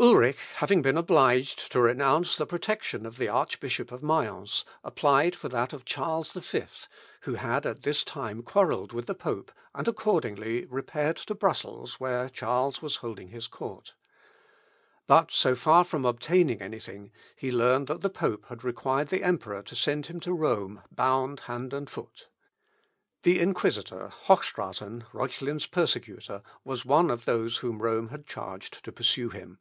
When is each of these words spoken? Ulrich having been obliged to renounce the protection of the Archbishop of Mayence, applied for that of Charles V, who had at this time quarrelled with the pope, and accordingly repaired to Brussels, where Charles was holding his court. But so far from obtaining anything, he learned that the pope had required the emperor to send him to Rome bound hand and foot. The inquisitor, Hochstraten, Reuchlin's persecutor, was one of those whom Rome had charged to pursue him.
Ulrich 0.00 0.38
having 0.58 0.80
been 0.80 0.96
obliged 0.96 1.72
to 1.72 1.80
renounce 1.80 2.36
the 2.36 2.46
protection 2.46 3.04
of 3.04 3.16
the 3.16 3.26
Archbishop 3.28 3.90
of 3.90 4.00
Mayence, 4.00 4.64
applied 4.84 5.34
for 5.34 5.48
that 5.48 5.72
of 5.72 5.84
Charles 5.84 6.30
V, 6.30 6.62
who 7.22 7.34
had 7.34 7.66
at 7.66 7.82
this 7.82 8.04
time 8.04 8.44
quarrelled 8.44 8.92
with 8.92 9.06
the 9.06 9.14
pope, 9.16 9.50
and 9.74 9.88
accordingly 9.88 10.64
repaired 10.66 11.16
to 11.16 11.34
Brussels, 11.34 11.98
where 11.98 12.28
Charles 12.28 12.80
was 12.80 12.96
holding 12.98 13.30
his 13.30 13.48
court. 13.48 13.94
But 15.08 15.32
so 15.32 15.56
far 15.56 15.82
from 15.82 16.04
obtaining 16.04 16.62
anything, 16.62 17.10
he 17.34 17.50
learned 17.50 17.88
that 17.88 18.00
the 18.00 18.08
pope 18.10 18.44
had 18.46 18.62
required 18.62 19.08
the 19.08 19.24
emperor 19.24 19.64
to 19.64 19.74
send 19.74 20.06
him 20.06 20.20
to 20.20 20.32
Rome 20.32 20.80
bound 20.92 21.40
hand 21.40 21.74
and 21.74 21.90
foot. 21.90 22.28
The 23.24 23.40
inquisitor, 23.40 24.12
Hochstraten, 24.26 25.06
Reuchlin's 25.12 25.66
persecutor, 25.66 26.42
was 26.62 26.84
one 26.84 27.10
of 27.10 27.24
those 27.24 27.56
whom 27.58 27.82
Rome 27.82 28.10
had 28.10 28.28
charged 28.28 28.84
to 28.84 28.92
pursue 28.92 29.30
him. 29.30 29.58